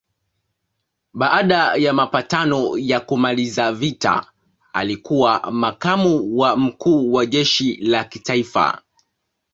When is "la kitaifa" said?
7.75-8.81